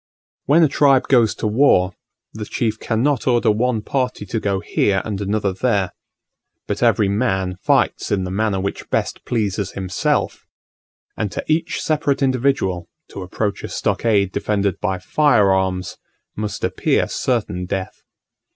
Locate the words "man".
7.07-7.57